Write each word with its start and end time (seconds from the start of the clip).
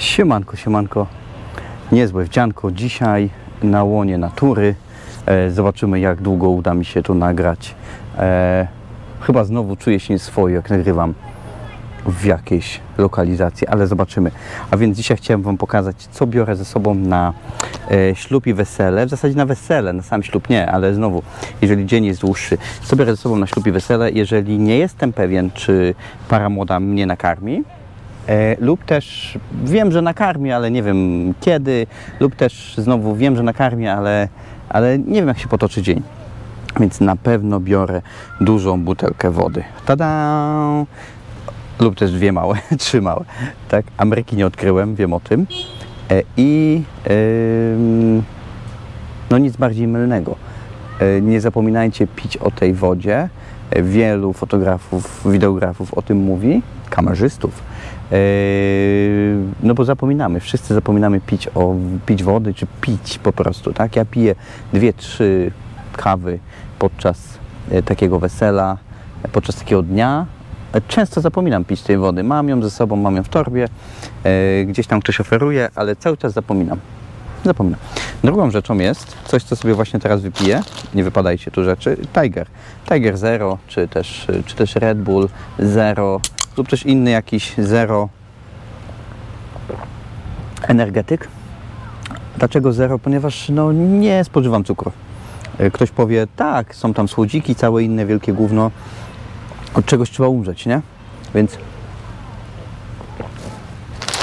Siemanko, 0.00 0.56
siemanko. 0.56 1.06
Niezłe 1.92 2.24
wdzianko. 2.24 2.70
Dzisiaj 2.70 3.30
na 3.62 3.84
łonie 3.84 4.18
natury. 4.18 4.74
E, 5.26 5.50
zobaczymy 5.50 6.00
jak 6.00 6.22
długo 6.22 6.50
uda 6.50 6.74
mi 6.74 6.84
się 6.84 7.02
tu 7.02 7.14
nagrać. 7.14 7.74
E, 8.18 8.66
chyba 9.20 9.44
znowu 9.44 9.76
czuję 9.76 10.00
się 10.00 10.14
nieswojo 10.14 10.54
jak 10.54 10.70
nagrywam 10.70 11.14
w 12.06 12.24
jakiejś 12.24 12.80
lokalizacji, 12.98 13.66
ale 13.66 13.86
zobaczymy. 13.86 14.30
A 14.70 14.76
więc 14.76 14.96
dzisiaj 14.96 15.16
chciałem 15.16 15.42
Wam 15.42 15.56
pokazać, 15.56 15.96
co 15.96 16.26
biorę 16.26 16.56
ze 16.56 16.64
sobą 16.64 16.94
na 16.94 17.32
e, 17.90 18.14
ślub 18.14 18.46
i 18.46 18.54
wesele. 18.54 19.06
W 19.06 19.10
zasadzie 19.10 19.36
na 19.36 19.46
wesele, 19.46 19.92
na 19.92 20.02
sam 20.02 20.22
ślub 20.22 20.48
nie, 20.48 20.70
ale 20.70 20.94
znowu, 20.94 21.22
jeżeli 21.62 21.86
dzień 21.86 22.04
jest 22.04 22.20
dłuższy, 22.20 22.58
co 22.82 22.96
biorę 22.96 23.10
ze 23.10 23.16
sobą 23.16 23.36
na 23.36 23.46
ślub 23.46 23.66
i 23.66 23.72
wesele, 23.72 24.10
jeżeli 24.10 24.58
nie 24.58 24.78
jestem 24.78 25.12
pewien, 25.12 25.50
czy 25.50 25.94
para 26.28 26.48
młoda 26.48 26.80
mnie 26.80 27.06
nakarmi, 27.06 27.64
lub 28.60 28.84
też 28.84 29.38
wiem, 29.64 29.92
że 29.92 30.02
nakarmi, 30.02 30.52
ale 30.52 30.70
nie 30.70 30.82
wiem 30.82 31.34
kiedy, 31.40 31.86
lub 32.20 32.36
też 32.36 32.74
znowu 32.78 33.14
wiem, 33.16 33.36
że 33.36 33.42
nakarmi, 33.42 33.88
ale, 33.88 34.28
ale 34.68 34.98
nie 34.98 35.14
wiem 35.14 35.28
jak 35.28 35.38
się 35.38 35.48
potoczy 35.48 35.82
dzień. 35.82 36.02
Więc 36.80 37.00
na 37.00 37.16
pewno 37.16 37.60
biorę 37.60 38.02
dużą 38.40 38.84
butelkę 38.84 39.30
wody. 39.30 39.64
Tada! 39.86 40.84
Lub 41.80 41.96
też 41.96 42.12
dwie 42.12 42.32
małe, 42.32 42.56
trzy 42.78 43.00
małe. 43.00 43.24
Tak, 43.68 43.84
Ameryki 43.96 44.36
nie 44.36 44.46
odkryłem, 44.46 44.94
wiem 44.94 45.12
o 45.12 45.20
tym. 45.20 45.46
E, 46.10 46.22
I 46.36 46.82
no 49.30 49.38
nic 49.38 49.56
bardziej 49.56 49.88
mylnego. 49.88 50.36
E, 51.00 51.20
Nie 51.20 51.40
zapominajcie 51.40 52.06
pić 52.06 52.36
o 52.36 52.50
tej 52.50 52.74
wodzie. 52.74 53.28
E, 53.70 53.82
Wielu 53.82 54.32
fotografów, 54.32 55.22
wideografów 55.32 55.94
o 55.94 56.02
tym 56.02 56.18
mówi, 56.18 56.62
kamerzystów. 56.90 57.62
E, 58.12 58.16
No 59.62 59.74
bo 59.74 59.84
zapominamy, 59.84 60.40
wszyscy 60.40 60.74
zapominamy 60.74 61.20
pić, 61.20 61.48
o, 61.54 61.74
pić 62.06 62.22
wody, 62.22 62.54
czy 62.54 62.66
pić 62.80 63.18
po 63.18 63.32
prostu, 63.32 63.72
tak? 63.72 63.96
Ja 63.96 64.04
piję 64.04 64.34
dwie, 64.72 64.92
trzy 64.92 65.52
kawy 65.96 66.38
podczas 66.78 67.38
e, 67.70 67.82
takiego 67.82 68.18
wesela, 68.18 68.76
podczas 69.32 69.56
takiego 69.56 69.82
dnia. 69.82 70.26
Często 70.88 71.20
zapominam 71.20 71.64
pić 71.64 71.82
tej 71.82 71.98
wody. 71.98 72.24
Mam 72.24 72.48
ją 72.48 72.62
ze 72.62 72.70
sobą, 72.70 72.96
mam 72.96 73.16
ją 73.16 73.22
w 73.22 73.28
torbie, 73.28 73.68
e, 74.24 74.64
gdzieś 74.64 74.86
tam 74.86 75.00
ktoś 75.00 75.20
oferuje, 75.20 75.68
ale 75.74 75.96
cały 75.96 76.16
czas 76.16 76.32
zapominam. 76.32 76.78
Zapominam. 77.44 77.80
Drugą 78.24 78.50
rzeczą 78.50 78.78
jest 78.78 79.16
coś, 79.24 79.42
co 79.42 79.56
sobie 79.56 79.74
właśnie 79.74 80.00
teraz 80.00 80.20
wypiję. 80.20 80.62
Nie 80.94 81.04
wypadajcie 81.04 81.50
tu 81.50 81.64
rzeczy. 81.64 81.96
Tiger. 82.12 82.46
Tiger 82.88 83.16
Zero, 83.16 83.58
czy 83.66 83.88
też, 83.88 84.26
czy 84.46 84.56
też 84.56 84.74
Red 84.74 84.98
Bull 85.02 85.28
Zero, 85.58 86.20
lub 86.56 86.68
też 86.68 86.86
inny 86.86 87.10
jakiś 87.10 87.54
Zero 87.58 88.08
energetyk. 90.68 91.28
Dlaczego 92.38 92.72
zero? 92.72 92.98
Ponieważ 92.98 93.48
no, 93.48 93.72
nie 93.72 94.24
spożywam 94.24 94.64
cukru. 94.64 94.92
E, 95.58 95.70
Ktoś 95.70 95.90
powie, 95.90 96.26
tak, 96.36 96.74
są 96.74 96.94
tam 96.94 97.08
słodziki, 97.08 97.54
całe 97.54 97.82
inne 97.82 98.06
wielkie 98.06 98.32
gówno. 98.32 98.70
Od 99.74 99.86
czegoś 99.86 100.10
trzeba 100.10 100.28
umrzeć, 100.28 100.66
nie? 100.66 100.80
Więc 101.34 101.58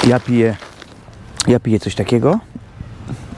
ja 0.06 0.20
piję, 0.20 0.56
ja 1.46 1.60
piję 1.60 1.80
coś 1.80 1.94
takiego. 1.94 2.38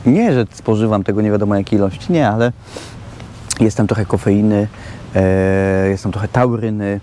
Nie, 0.06 0.32
że 0.32 0.46
spożywam 0.52 1.04
tego 1.04 1.22
nie 1.22 1.30
wiadomo 1.30 1.54
jakiej 1.56 1.78
ilości, 1.78 2.12
nie, 2.12 2.28
ale 2.28 2.52
jest 3.60 3.76
tam 3.76 3.86
trochę 3.86 4.06
kofeiny, 4.06 4.68
e, 5.14 5.88
jest 5.88 6.02
tam 6.02 6.12
trochę 6.12 6.28
tauryny, 6.28 7.00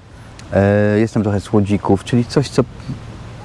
jest 0.97 1.13
tam 1.13 1.23
trochę 1.23 1.39
słodzików, 1.39 2.03
czyli 2.03 2.25
coś, 2.25 2.49
co 2.49 2.63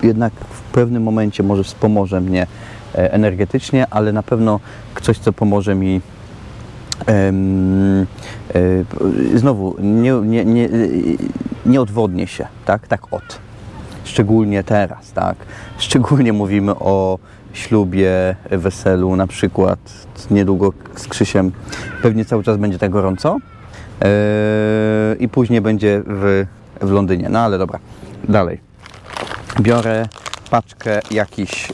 jednak 0.03 0.33
w 0.33 0.61
pewnym 0.61 1.03
momencie 1.03 1.43
może 1.43 1.65
wspomoże 1.65 2.21
mnie 2.21 2.47
e, 2.95 3.13
energetycznie, 3.13 3.87
ale 3.91 4.13
na 4.13 4.23
pewno 4.23 4.61
coś, 5.03 5.19
co 5.19 5.33
pomoże 5.33 5.75
mi 5.75 6.01
e, 7.09 7.33
znowu 9.35 9.77
nie, 9.81 10.13
nie, 10.13 10.45
nie, 10.45 10.69
nie 11.67 12.27
się, 12.27 12.47
tak? 12.65 12.89
Tak 12.89 13.13
od. 13.13 13.39
Szczególnie 14.05 14.65
teraz, 14.65 15.13
tak? 15.13 15.37
Szczególnie 15.79 16.33
mówimy 16.33 16.75
o 16.75 17.19
ślubie, 17.53 18.37
weselu 18.51 19.17
na 19.17 19.27
przykład 19.27 19.79
niedługo 20.31 20.73
z 20.97 21.07
Krzysiem 21.07 21.53
pewnie 22.03 22.25
cały 22.25 22.43
czas 22.43 22.57
będzie 22.57 22.79
tak 22.79 22.91
gorąco 22.91 23.37
e, 24.03 25.17
i 25.19 25.29
później 25.29 25.61
będzie 25.61 26.03
w, 26.07 26.47
w 26.83 26.91
Londynie. 26.91 27.29
No 27.29 27.39
ale 27.39 27.59
dobra, 27.59 27.79
dalej 28.29 28.61
biorę 29.61 30.09
paczkę 30.51 31.01
jakichś 31.11 31.73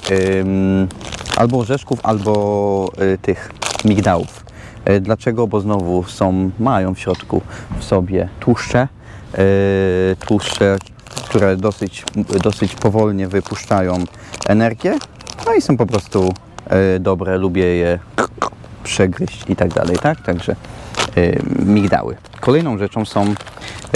albo 1.39 1.59
orzeszków, 1.59 2.01
albo 2.03 2.91
y, 3.15 3.19
tych 3.19 3.51
migdałów. 3.85 4.45
Y, 4.91 5.01
Dlaczego? 5.01 5.47
Bo 5.47 5.61
znowu 5.61 6.05
są, 6.05 6.51
mają 6.59 6.95
w 6.95 6.99
środku 6.99 7.43
w 7.79 7.85
sobie 7.85 8.29
tłuszcze, 8.41 8.89
y, 9.39 10.17
tłuszcze, 10.27 10.79
które 11.25 11.57
dosyć, 11.57 12.05
dosyć 12.43 12.75
powolnie 12.75 13.29
wypuszczają 13.29 14.05
energię, 14.49 14.99
no 15.47 15.55
i 15.55 15.61
są 15.61 15.77
po 15.77 15.87
prostu 15.87 16.33
dobre, 17.01 17.39
lubię 17.39 17.65
je 17.65 17.99
przegryźć 18.85 19.45
i 19.49 19.57
tak 19.57 19.75
dalej, 19.75 19.97
tak? 19.99 20.21
Także 20.21 20.57
migdały. 21.67 22.17
Kolejną 22.41 22.79
rzeczą 22.79 23.05
są, 23.05 23.35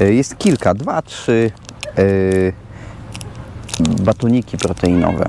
jest 0.00 0.38
kilka, 0.38 0.74
dwa, 0.74 1.02
trzy 1.02 1.50
y, 1.98 2.52
batoniki 3.80 4.58
proteinowe. 4.58 5.28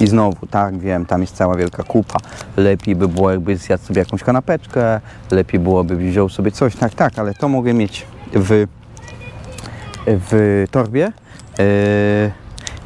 I 0.00 0.06
znowu, 0.06 0.46
tak, 0.46 0.78
wiem, 0.78 1.06
tam 1.06 1.20
jest 1.20 1.36
cała 1.36 1.56
wielka 1.56 1.82
kupa. 1.82 2.18
Lepiej 2.56 2.96
by 2.96 3.08
było, 3.08 3.30
jakby 3.30 3.56
zjadł 3.56 3.84
sobie 3.84 3.98
jakąś 3.98 4.22
kanapeczkę, 4.22 5.00
lepiej 5.30 5.60
byłoby 5.60 5.96
wziął 5.96 6.28
sobie 6.28 6.50
coś, 6.50 6.76
tak, 6.76 6.94
tak, 6.94 7.18
ale 7.18 7.34
to 7.34 7.48
mogę 7.48 7.74
mieć 7.74 8.06
w, 8.34 8.66
w 10.06 10.64
torbie. 10.70 11.12
E, 11.58 11.62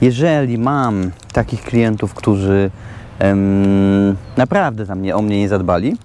Jeżeli 0.00 0.58
mam 0.58 1.10
takich 1.32 1.62
klientów, 1.62 2.14
którzy 2.14 2.70
naprawdę 4.36 4.86
za 4.86 4.94
mnie, 4.94 5.16
o 5.16 5.22
mnie 5.22 5.38
nie 5.38 5.48
zadbali, 5.48 5.96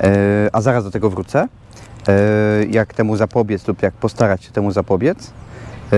e, 0.00 0.48
a 0.52 0.60
zaraz 0.60 0.84
do 0.84 0.90
tego 0.90 1.10
wrócę, 1.10 1.40
e, 1.42 1.48
jak 2.70 2.94
temu 2.94 3.16
zapobiec 3.16 3.68
lub 3.68 3.82
jak 3.82 3.94
postarać 3.94 4.44
się 4.44 4.52
temu 4.52 4.72
zapobiec, 4.72 5.32
e, 5.92 5.96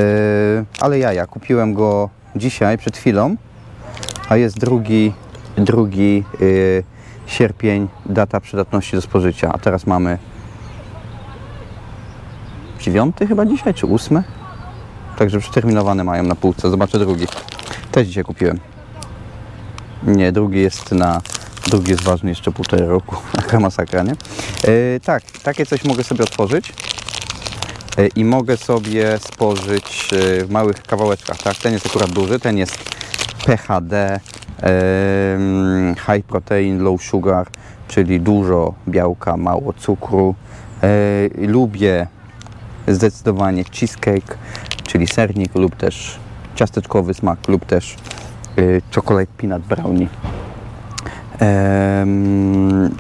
ale 0.81 0.99
ja 0.99 1.27
kupiłem 1.27 1.75
go 1.75 2.11
dzisiaj, 2.37 2.79
przed 2.79 2.97
chwilą, 2.97 3.37
a 4.29 4.37
jest 4.37 4.59
drugi, 4.59 5.13
drugi 5.57 6.25
y, 6.41 6.85
sierpień, 7.27 7.89
data 8.07 8.41
przydatności 8.41 8.97
do 8.97 9.03
spożycia, 9.03 9.53
a 9.53 9.59
teraz 9.59 9.87
mamy 9.87 10.19
dziewiąty 12.81 13.27
chyba 13.27 13.47
dzisiaj, 13.47 13.75
czy 13.75 13.87
ósmy? 13.87 14.25
Także 15.19 15.39
przeterminowane 15.39 16.05
mają 16.05 16.23
na 16.23 16.35
półce. 16.35 16.71
Zobaczę 16.71 16.99
drugi. 16.99 17.27
Też 17.93 18.07
dzisiaj 18.07 18.25
kupiłem. 18.25 18.61
Nie, 20.03 20.33
drugi 20.33 20.61
jest 20.61 20.93
na... 20.93 21.21
Drugi 21.67 21.91
jest 21.91 22.03
ważny 22.03 22.29
jeszcze 22.29 22.53
półtorej 22.53 22.89
roku. 22.89 23.17
Taka 23.43 23.61
masakra, 23.61 24.03
nie? 24.03 24.13
E, 24.13 25.01
tak, 25.01 25.23
takie 25.43 25.67
coś 25.67 25.85
mogę 25.85 26.05
sobie 26.05 26.25
otworzyć. 26.25 26.73
E, 27.99 28.07
I 28.07 28.25
mogę 28.25 28.57
sobie 28.57 29.19
spożyć 29.19 30.11
e, 30.13 30.45
w 30.45 30.51
małych 30.51 30.83
kawałeczkach, 30.83 31.43
tak? 31.43 31.57
Ten 31.57 31.73
jest 31.73 31.87
akurat 31.87 32.11
duży, 32.11 32.41
ten 32.41 32.59
jest 32.59 32.79
PHD, 33.47 34.21
high 36.07 36.27
protein, 36.27 36.83
low 36.83 37.03
sugar, 37.03 37.47
czyli 37.89 38.21
dużo 38.21 38.75
białka, 38.89 39.37
mało 39.37 39.73
cukru. 39.73 40.35
Lubię 41.39 42.07
zdecydowanie 42.89 43.65
cheesecake, 43.65 44.39
czyli 44.83 45.07
sernik 45.07 45.55
lub 45.55 45.77
też 45.77 46.19
ciasteczkowy 46.55 47.15
smak 47.15 47.49
lub 47.49 47.65
też 47.65 47.97
chocolate 48.95 49.33
peanut 49.37 49.63
brownie. 49.63 50.09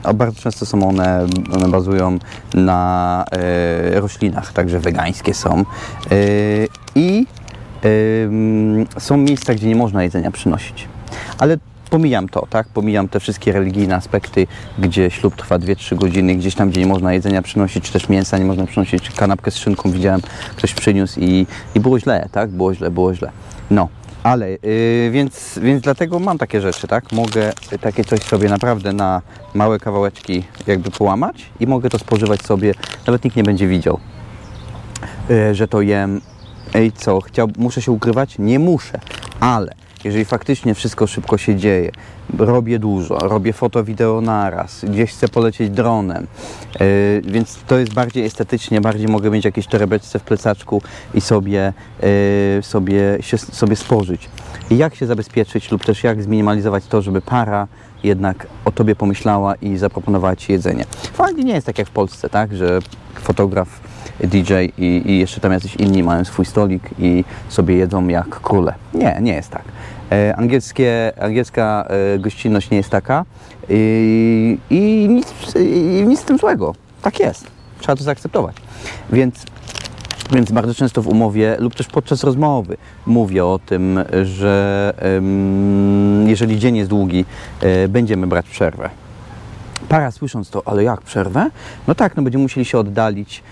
A 0.02 0.12
bardzo 0.14 0.40
często 0.40 0.66
są 0.66 0.88
one, 0.88 1.26
one 1.54 1.68
bazują 1.68 2.18
na 2.54 3.24
e, 3.32 4.00
roślinach, 4.00 4.52
także 4.52 4.80
wegańskie 4.80 5.34
są. 5.34 5.60
E, 5.60 5.64
I 6.94 7.26
są 8.98 9.16
miejsca, 9.16 9.54
gdzie 9.54 9.68
nie 9.68 9.76
można 9.76 10.02
jedzenia 10.02 10.30
przynosić. 10.30 10.88
Ale 11.38 11.58
pomijam 11.90 12.28
to, 12.28 12.46
tak? 12.50 12.68
Pomijam 12.68 13.08
te 13.08 13.20
wszystkie 13.20 13.52
religijne 13.52 13.96
aspekty, 13.96 14.46
gdzie 14.78 15.10
ślub 15.10 15.36
trwa 15.36 15.58
2-3 15.58 15.96
godziny, 15.96 16.34
gdzieś 16.34 16.54
tam, 16.54 16.70
gdzie 16.70 16.80
nie 16.80 16.86
można 16.86 17.12
jedzenia 17.12 17.42
przynosić, 17.42 17.84
czy 17.84 17.92
też 17.92 18.08
mięsa 18.08 18.38
nie 18.38 18.44
można 18.44 18.66
przynosić, 18.66 19.10
kanapkę 19.10 19.50
z 19.50 19.56
szynką 19.56 19.90
widziałem, 19.90 20.20
ktoś 20.56 20.74
przyniósł 20.74 21.20
i, 21.20 21.46
i 21.74 21.80
było 21.80 22.00
źle, 22.00 22.28
tak? 22.32 22.50
Było 22.50 22.74
źle, 22.74 22.90
było 22.90 23.14
źle. 23.14 23.30
No, 23.70 23.88
ale 24.26 24.50
yy, 24.50 25.10
więc, 25.10 25.58
więc 25.62 25.82
dlatego 25.82 26.18
mam 26.18 26.38
takie 26.38 26.60
rzeczy, 26.60 26.88
tak? 26.88 27.12
Mogę 27.12 27.52
takie 27.80 28.04
coś 28.04 28.20
sobie 28.20 28.48
naprawdę 28.48 28.92
na 28.92 29.22
małe 29.54 29.78
kawałeczki 29.78 30.44
jakby 30.66 30.90
połamać 30.90 31.46
i 31.60 31.66
mogę 31.66 31.90
to 31.90 31.98
spożywać 31.98 32.42
sobie, 32.42 32.74
nawet 33.06 33.24
nikt 33.24 33.36
nie 33.36 33.44
będzie 33.44 33.68
widział, 33.68 34.00
yy, 35.28 35.54
że 35.54 35.68
to 35.68 35.80
jem. 35.80 36.20
Ej, 36.74 36.92
co? 36.92 37.20
Chciał, 37.20 37.48
muszę 37.58 37.82
się 37.82 37.92
ukrywać? 37.92 38.38
Nie 38.38 38.58
muszę, 38.58 39.00
ale 39.40 39.74
jeżeli 40.06 40.24
faktycznie 40.24 40.74
wszystko 40.74 41.06
szybko 41.06 41.38
się 41.38 41.56
dzieje, 41.56 41.90
robię 42.38 42.78
dużo, 42.78 43.18
robię 43.18 43.52
foto, 43.52 43.84
wideo 43.84 44.20
naraz, 44.20 44.84
gdzieś 44.84 45.10
chcę 45.10 45.28
polecieć 45.28 45.70
dronem, 45.70 46.26
yy, 46.80 47.22
więc 47.24 47.58
to 47.66 47.78
jest 47.78 47.94
bardziej 47.94 48.24
estetycznie, 48.24 48.80
bardziej 48.80 49.08
mogę 49.08 49.30
mieć 49.30 49.44
jakieś 49.44 49.66
torebeczce 49.66 50.18
w 50.18 50.22
plecaczku 50.22 50.82
i 51.14 51.20
sobie, 51.20 51.72
yy, 52.02 52.62
sobie, 52.62 53.18
się, 53.20 53.38
sobie 53.38 53.76
spożyć. 53.76 54.28
Jak 54.70 54.94
się 54.94 55.06
zabezpieczyć 55.06 55.70
lub 55.70 55.84
też 55.84 56.04
jak 56.04 56.22
zminimalizować 56.22 56.86
to, 56.86 57.02
żeby 57.02 57.20
para 57.20 57.66
jednak 58.04 58.46
o 58.64 58.72
Tobie 58.72 58.96
pomyślała 58.96 59.54
i 59.54 59.76
zaproponowała 59.76 60.36
Ci 60.36 60.52
jedzenie. 60.52 60.84
W 61.12 61.20
Anglii 61.20 61.44
nie 61.44 61.54
jest 61.54 61.66
tak 61.66 61.78
jak 61.78 61.88
w 61.88 61.92
Polsce, 61.92 62.28
tak, 62.28 62.56
że 62.56 62.78
fotograf, 63.14 63.80
DJ 64.20 64.52
i, 64.78 65.02
i 65.06 65.18
jeszcze 65.18 65.40
tam 65.40 65.52
jacyś 65.52 65.76
inni 65.76 66.02
mają 66.02 66.24
swój 66.24 66.44
stolik 66.44 66.90
i 66.98 67.24
sobie 67.48 67.76
jedzą 67.76 68.08
jak 68.08 68.40
króle. 68.40 68.74
Nie, 68.94 69.18
nie 69.20 69.34
jest 69.34 69.50
tak. 69.50 69.64
E, 70.12 70.36
angielskie, 70.36 71.12
angielska 71.20 71.86
e, 71.88 72.18
gościnność 72.18 72.70
nie 72.70 72.76
jest 72.76 72.90
taka 72.90 73.24
i, 73.68 74.58
i, 74.70 75.06
nic, 75.08 75.34
i 75.56 76.04
nic 76.06 76.20
z 76.20 76.24
tym 76.24 76.38
złego. 76.38 76.74
Tak 77.02 77.20
jest. 77.20 77.46
Trzeba 77.80 77.96
to 77.96 78.04
zaakceptować. 78.04 78.56
Więc 79.12 79.44
więc 80.32 80.52
bardzo 80.52 80.74
często 80.74 81.02
w 81.02 81.08
umowie 81.08 81.56
lub 81.58 81.74
też 81.74 81.86
podczas 81.86 82.24
rozmowy 82.24 82.76
mówię 83.06 83.44
o 83.44 83.58
tym, 83.66 84.00
że 84.22 84.94
jeżeli 86.26 86.58
dzień 86.58 86.76
jest 86.76 86.90
długi, 86.90 87.24
e, 87.60 87.88
będziemy 87.88 88.26
brać 88.26 88.46
przerwę. 88.48 88.90
Para 89.88 90.10
słysząc 90.10 90.50
to, 90.50 90.62
ale 90.68 90.84
jak 90.84 91.00
przerwę? 91.00 91.50
No 91.88 91.94
tak, 91.94 92.16
no 92.16 92.22
będziemy 92.22 92.42
musieli 92.42 92.64
się 92.64 92.78
oddalić, 92.78 93.42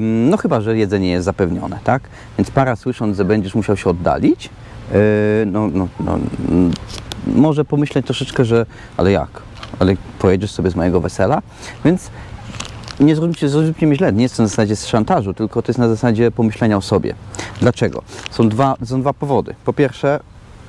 no 0.00 0.36
chyba, 0.36 0.60
że 0.60 0.76
jedzenie 0.76 1.10
jest 1.10 1.24
zapewnione, 1.24 1.78
tak? 1.84 2.02
Więc 2.38 2.50
para 2.50 2.76
słysząc, 2.76 3.16
że 3.16 3.24
będziesz 3.24 3.54
musiał 3.54 3.76
się 3.76 3.90
oddalić, 3.90 4.50
no, 5.46 5.68
no, 5.68 5.88
no, 6.00 6.18
mm, 6.50 6.72
może 7.26 7.64
pomyśleć 7.64 8.06
troszeczkę, 8.06 8.44
że 8.44 8.66
ale 8.96 9.12
jak? 9.12 9.42
Ale 9.78 9.94
pojedziesz 10.18 10.50
sobie 10.50 10.70
z 10.70 10.76
mojego 10.76 11.00
wesela? 11.00 11.42
Więc 11.84 12.10
nie 13.00 13.14
zrozumcie, 13.14 13.48
zrozumcie 13.48 13.86
mnie 13.86 13.96
źle, 13.96 14.12
nie 14.12 14.22
jest 14.22 14.36
to 14.36 14.42
na 14.42 14.48
zasadzie 14.48 14.76
szantażu, 14.76 15.34
tylko 15.34 15.62
to 15.62 15.70
jest 15.70 15.78
na 15.78 15.88
zasadzie 15.88 16.30
pomyślenia 16.30 16.76
o 16.76 16.80
sobie. 16.80 17.14
Dlaczego? 17.60 18.02
Są 18.30 18.48
dwa, 18.48 18.76
są 18.84 19.00
dwa 19.00 19.12
powody. 19.12 19.54
Po 19.64 19.72
pierwsze, 19.72 20.20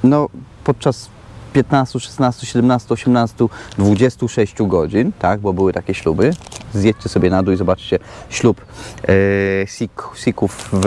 no 0.04 0.30
podczas 0.64 1.10
15, 1.56 2.00
16, 2.00 2.46
17, 2.46 2.94
18, 2.94 3.48
26 3.78 4.56
godzin, 4.64 5.12
tak, 5.20 5.40
bo 5.40 5.54
były 5.54 5.74
takie 5.74 5.94
śluby. 5.94 6.32
Zjedźcie 6.74 7.10
sobie 7.10 7.30
na 7.30 7.44
dół 7.44 7.54
i 7.54 7.58
zobaczcie 7.58 8.00
ślub 8.30 8.62
e, 8.62 9.68
Sik, 9.68 10.04
Sików 10.16 10.70
w 10.74 10.86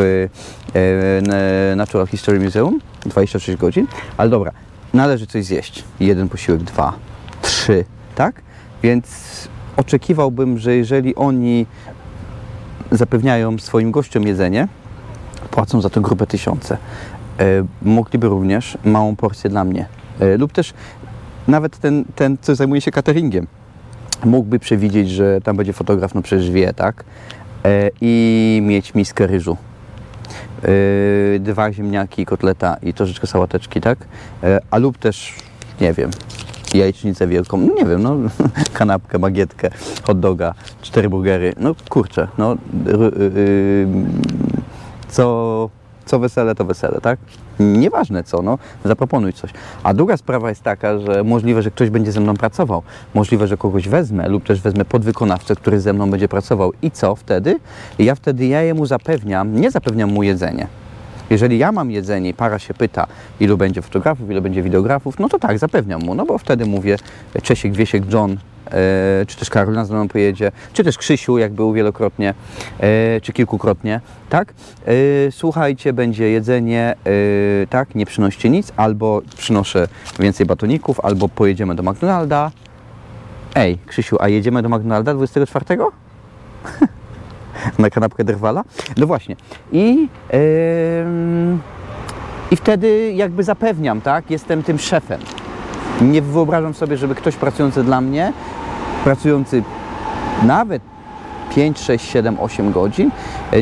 e, 0.74 1.76
Natural 1.76 2.06
History 2.06 2.40
Museum, 2.40 2.80
26 3.06 3.58
godzin. 3.58 3.86
Ale 4.16 4.30
dobra, 4.30 4.52
należy 4.94 5.26
coś 5.26 5.44
zjeść. 5.44 5.84
Jeden 6.00 6.28
posiłek, 6.28 6.62
dwa, 6.62 6.92
trzy, 7.42 7.84
tak? 8.14 8.42
Więc 8.82 9.06
oczekiwałbym, 9.76 10.58
że 10.58 10.76
jeżeli 10.76 11.14
oni 11.14 11.66
zapewniają 12.90 13.58
swoim 13.58 13.90
gościom 13.90 14.26
jedzenie, 14.26 14.68
płacą 15.50 15.80
za 15.80 15.90
to 15.90 16.00
grupę 16.00 16.26
tysiące, 16.26 16.76
e, 17.38 17.44
mogliby 17.82 18.28
również 18.28 18.78
małą 18.84 19.16
porcję 19.16 19.50
dla 19.50 19.64
mnie. 19.64 19.97
E, 20.20 20.36
lub 20.36 20.52
też 20.52 20.74
nawet 21.48 21.78
ten, 21.78 22.04
ten, 22.14 22.36
co 22.40 22.54
zajmuje 22.54 22.80
się 22.80 22.90
cateringiem, 22.90 23.46
mógłby 24.24 24.58
przewidzieć, 24.58 25.10
że 25.10 25.40
tam 25.40 25.56
będzie 25.56 25.72
fotograf, 25.72 26.14
no 26.14 26.22
przecież 26.22 26.50
wie, 26.50 26.74
tak? 26.74 27.04
E, 27.64 27.90
I 28.00 28.60
mieć 28.64 28.94
miskę 28.94 29.26
ryżu. 29.26 29.56
E, 30.62 31.38
dwa 31.38 31.72
ziemniaki, 31.72 32.26
kotleta 32.26 32.76
i 32.82 32.94
troszeczkę 32.94 33.26
sałateczki, 33.26 33.80
tak? 33.80 33.98
A 34.70 34.78
lub 34.78 34.98
też, 34.98 35.34
nie 35.80 35.92
wiem, 35.92 36.10
jajecznicę 36.74 37.26
wielką, 37.26 37.56
no 37.56 37.74
nie 37.74 37.84
wiem, 37.84 38.02
no 38.02 38.16
kanapkę, 38.78 39.18
bagietkę, 39.18 39.70
hot 40.02 40.20
doga, 40.20 40.54
cztery 40.82 41.08
burgery, 41.08 41.54
no 41.60 41.74
kurczę, 41.88 42.28
no 42.38 42.52
y, 42.52 42.56
y, 43.14 43.86
co, 45.08 45.70
co 46.08 46.18
wesele, 46.18 46.54
to 46.54 46.64
wesele, 46.64 47.00
tak? 47.00 47.18
Nieważne 47.60 48.24
co, 48.24 48.42
no, 48.42 48.58
zaproponuj 48.84 49.32
coś. 49.32 49.50
A 49.82 49.94
druga 49.94 50.16
sprawa 50.16 50.48
jest 50.48 50.62
taka, 50.62 50.98
że 50.98 51.24
możliwe, 51.24 51.62
że 51.62 51.70
ktoś 51.70 51.90
będzie 51.90 52.12
ze 52.12 52.20
mną 52.20 52.36
pracował, 52.36 52.82
możliwe, 53.14 53.46
że 53.46 53.56
kogoś 53.56 53.88
wezmę 53.88 54.28
lub 54.28 54.44
też 54.44 54.60
wezmę 54.60 54.84
podwykonawcę, 54.84 55.56
który 55.56 55.80
ze 55.80 55.92
mną 55.92 56.10
będzie 56.10 56.28
pracował 56.28 56.72
i 56.82 56.90
co 56.90 57.16
wtedy? 57.16 57.58
Ja 57.98 58.14
wtedy 58.14 58.46
ja 58.46 58.62
jemu 58.62 58.86
zapewniam, 58.86 59.60
nie 59.60 59.70
zapewniam 59.70 60.12
mu 60.12 60.22
jedzenie, 60.22 60.66
jeżeli 61.30 61.58
ja 61.58 61.72
mam 61.72 61.90
jedzenie 61.90 62.30
i 62.30 62.34
para 62.34 62.58
się 62.58 62.74
pyta, 62.74 63.06
ilu 63.40 63.56
będzie 63.56 63.82
fotografów, 63.82 64.30
ilu 64.30 64.42
będzie 64.42 64.62
wideografów, 64.62 65.18
no 65.18 65.28
to 65.28 65.38
tak, 65.38 65.58
zapewniam 65.58 66.02
mu, 66.02 66.14
no 66.14 66.26
bo 66.26 66.38
wtedy 66.38 66.66
mówię 66.66 66.96
Czesiek, 67.42 67.72
Wiesiek, 67.72 68.12
John, 68.12 68.36
czy 69.26 69.36
też 69.36 69.50
Karolina 69.50 69.84
z 69.84 69.90
mną 69.90 70.08
pojedzie, 70.08 70.52
czy 70.72 70.84
też 70.84 70.98
Krzysiu, 70.98 71.38
jak 71.38 71.52
był 71.52 71.72
wielokrotnie, 71.72 72.34
e, 72.80 73.20
czy 73.20 73.32
kilkukrotnie, 73.32 74.00
tak? 74.28 74.54
E, 74.86 74.92
słuchajcie, 75.30 75.92
będzie 75.92 76.30
jedzenie, 76.30 76.94
e, 77.62 77.66
tak, 77.66 77.94
nie 77.94 78.06
przynoście 78.06 78.50
nic, 78.50 78.72
albo 78.76 79.22
przynoszę 79.36 79.88
więcej 80.18 80.46
batoników, 80.46 81.00
albo 81.00 81.28
pojedziemy 81.28 81.74
do 81.74 81.82
McDonalda. 81.82 82.50
Ej, 83.54 83.78
Krzysiu, 83.86 84.16
a 84.20 84.28
jedziemy 84.28 84.62
do 84.62 84.68
McDonalda 84.68 85.14
24? 85.14 85.64
na 87.78 87.90
kanapkę 87.90 88.24
drwala. 88.24 88.64
No 88.96 89.06
właśnie. 89.06 89.36
I, 89.72 90.08
ym, 91.04 91.60
I 92.50 92.56
wtedy 92.56 93.12
jakby 93.12 93.44
zapewniam, 93.44 94.00
tak, 94.00 94.30
jestem 94.30 94.62
tym 94.62 94.78
szefem. 94.78 95.20
Nie 96.00 96.22
wyobrażam 96.22 96.74
sobie, 96.74 96.96
żeby 96.96 97.14
ktoś 97.14 97.36
pracujący 97.36 97.84
dla 97.84 98.00
mnie, 98.00 98.32
pracujący 99.04 99.62
nawet 100.42 100.82
5, 101.54 101.78
6, 101.78 102.10
7, 102.10 102.36
8 102.40 102.72
godzin, 102.72 103.10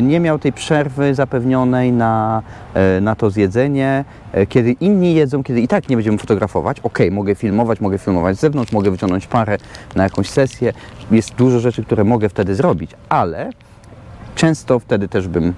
nie 0.01 0.19
miał 0.19 0.39
tej 0.39 0.53
przerwy 0.53 1.15
zapewnionej 1.15 1.91
na, 1.91 2.41
e, 2.73 3.01
na 3.01 3.15
to 3.15 3.29
zjedzenie, 3.29 4.05
e, 4.31 4.45
kiedy 4.45 4.71
inni 4.71 5.13
jedzą, 5.13 5.43
kiedy 5.43 5.61
i 5.61 5.67
tak 5.67 5.89
nie 5.89 5.95
będziemy 5.95 6.17
fotografować. 6.17 6.79
Ok, 6.79 6.99
mogę 7.11 7.35
filmować, 7.35 7.81
mogę 7.81 7.97
filmować 7.97 8.37
z 8.37 8.39
zewnątrz, 8.39 8.71
mogę 8.71 8.91
wyciągnąć 8.91 9.27
parę 9.27 9.57
na 9.95 10.03
jakąś 10.03 10.29
sesję. 10.29 10.73
Jest 11.11 11.35
dużo 11.35 11.59
rzeczy, 11.59 11.83
które 11.83 12.03
mogę 12.03 12.29
wtedy 12.29 12.55
zrobić, 12.55 12.91
ale 13.09 13.49
Często 14.37 14.79
wtedy 14.79 15.07
też 15.07 15.27
bym 15.27 15.53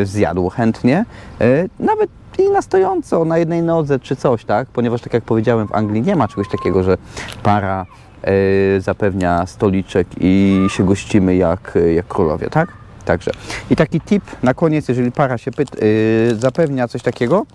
e, 0.00 0.06
zjadł 0.06 0.48
chętnie, 0.48 1.04
e, 1.40 1.68
nawet 1.80 2.10
i 2.40 2.50
na 2.50 2.62
stojąco, 2.62 3.24
na 3.24 3.38
jednej 3.38 3.62
nodze 3.62 3.98
czy 3.98 4.16
coś, 4.16 4.44
tak? 4.44 4.68
Ponieważ 4.68 5.00
tak 5.00 5.14
jak 5.14 5.24
powiedziałem, 5.24 5.68
w 5.68 5.74
Anglii 5.74 6.02
nie 6.02 6.16
ma 6.16 6.28
czegoś 6.28 6.48
takiego, 6.48 6.82
że 6.82 6.98
para 7.42 7.86
e, 8.22 8.80
zapewnia 8.80 9.46
stoliczek 9.46 10.06
i 10.20 10.58
się 10.68 10.84
gościmy 10.84 11.36
jak, 11.36 11.78
jak 11.94 12.06
królowie, 12.06 12.50
tak? 12.50 12.79
Także. 13.04 13.30
I 13.70 13.76
taki 13.76 14.00
tip 14.00 14.22
na 14.42 14.54
koniec, 14.54 14.88
jeżeli 14.88 15.12
para 15.12 15.38
się 15.38 15.50
pyta, 15.50 15.76
yy, 15.86 16.36
zapewnia 16.36 16.88
coś 16.88 17.02
takiego, 17.02 17.46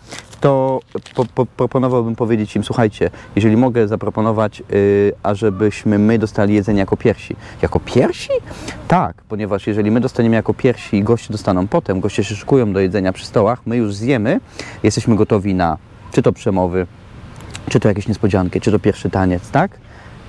to 0.41 0.79
po, 1.15 1.25
po, 1.25 1.45
proponowałbym 1.45 2.15
powiedzieć 2.15 2.55
im, 2.55 2.63
słuchajcie, 2.63 3.09
jeżeli 3.35 3.57
mogę 3.57 3.87
zaproponować, 3.87 4.63
yy, 4.69 5.13
ażebyśmy 5.23 5.99
my 5.99 6.19
dostali 6.19 6.53
jedzenie 6.53 6.79
jako 6.79 6.97
pierwsi. 6.97 7.35
Jako 7.61 7.79
pierwsi? 7.79 8.29
Tak, 8.87 9.21
ponieważ 9.29 9.67
jeżeli 9.67 9.91
my 9.91 9.99
dostaniemy 9.99 10.35
jako 10.35 10.53
pierwsi 10.53 10.97
i 10.97 11.03
goście 11.03 11.31
dostaną 11.31 11.67
potem, 11.67 11.99
goście 11.99 12.23
się 12.23 12.35
szykują 12.35 12.73
do 12.73 12.79
jedzenia 12.79 13.13
przy 13.13 13.25
stołach, 13.25 13.61
my 13.65 13.77
już 13.77 13.95
zjemy, 13.95 14.39
jesteśmy 14.83 15.15
gotowi 15.15 15.55
na 15.55 15.77
czy 16.11 16.21
to 16.21 16.33
przemowy, 16.33 16.87
czy 17.69 17.79
to 17.79 17.87
jakieś 17.87 18.07
niespodzianki, 18.07 18.61
czy 18.61 18.71
to 18.71 18.79
pierwszy 18.79 19.09
taniec, 19.09 19.49
tak? 19.49 19.71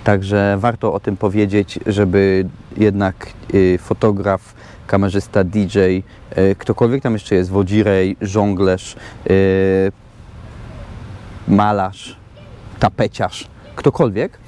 Także 0.04 0.56
warto 0.60 0.92
o 0.92 1.00
tym 1.00 1.16
powiedzieć, 1.16 1.78
żeby 1.86 2.46
jednak 2.76 3.26
y, 3.54 3.78
fotograf, 3.78 4.54
kamerzysta, 4.86 5.44
DJ, 5.44 5.78
y, 5.78 6.02
ktokolwiek 6.58 7.02
tam 7.02 7.12
jeszcze 7.12 7.34
jest, 7.34 7.50
wodzirej, 7.50 8.16
żonglerz, 8.20 8.96
y, 9.30 9.92
malarz, 11.48 12.16
tapeciarz, 12.78 13.48
ktokolwiek, 13.76 14.38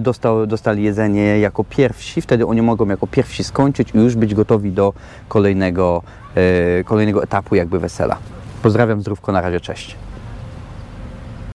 dostał, 0.00 0.46
dostali 0.46 0.82
jedzenie 0.82 1.38
jako 1.38 1.64
pierwsi, 1.64 2.20
wtedy 2.20 2.46
oni 2.46 2.62
mogą 2.62 2.86
jako 2.88 3.06
pierwsi 3.06 3.44
skończyć 3.44 3.88
i 3.94 3.98
już 3.98 4.16
być 4.16 4.34
gotowi 4.34 4.72
do 4.72 4.92
kolejnego, 5.28 6.02
kolejnego 6.84 7.22
etapu 7.22 7.54
jakby 7.54 7.78
wesela. 7.78 8.18
Pozdrawiam, 8.62 9.00
zdrówko, 9.00 9.32
na 9.32 9.40
razie, 9.40 9.60
cześć. 9.60 9.96